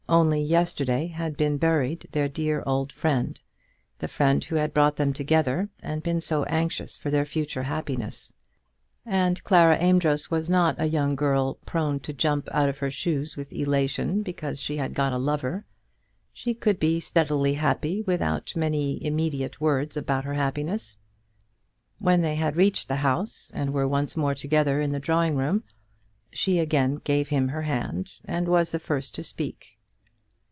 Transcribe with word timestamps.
Only 0.09 0.41
yesterday 0.43 1.07
had 1.07 1.37
been 1.37 1.55
buried 1.55 2.05
their 2.11 2.27
dear 2.27 2.63
old 2.65 2.91
friend, 2.91 3.41
the 3.99 4.09
friend 4.09 4.43
who 4.43 4.55
had 4.57 4.73
brought 4.73 4.97
them 4.97 5.13
together, 5.13 5.69
and 5.79 6.03
been 6.03 6.19
so 6.19 6.43
anxious 6.45 6.97
for 6.97 7.09
their 7.09 7.23
future 7.23 7.63
happiness! 7.63 8.33
And 9.05 9.41
Clara 9.45 9.77
Amedroz 9.79 10.29
was 10.29 10.49
not 10.49 10.75
a 10.77 10.85
young 10.89 11.15
girl, 11.15 11.53
prone 11.65 12.01
to 12.01 12.11
jump 12.11 12.49
out 12.51 12.67
of 12.67 12.79
her 12.79 12.91
shoes 12.91 13.37
with 13.37 13.53
elation 13.53 14.21
because 14.21 14.59
she 14.59 14.75
had 14.75 14.93
got 14.95 15.13
a 15.13 15.17
lover. 15.17 15.65
She 16.33 16.55
could 16.55 16.77
be 16.77 16.99
steadily 16.99 17.53
happy 17.53 18.01
without 18.01 18.53
many 18.53 19.01
immediate 19.01 19.61
words 19.61 19.95
about 19.95 20.25
her 20.25 20.33
happiness. 20.33 20.97
When 21.99 22.21
they 22.21 22.35
had 22.35 22.57
reached 22.57 22.89
the 22.89 22.97
house, 22.97 23.49
and 23.55 23.71
were 23.71 23.87
once 23.87 24.17
more 24.17 24.35
together 24.35 24.81
in 24.81 24.91
the 24.91 24.99
drawing 24.99 25.37
room, 25.37 25.63
she 26.33 26.59
again 26.59 26.95
gave 27.05 27.29
him 27.29 27.47
her 27.47 27.61
hand, 27.61 28.19
and 28.25 28.49
was 28.49 28.73
the 28.73 28.79
first 28.79 29.15
to 29.15 29.23
speak. 29.23 29.77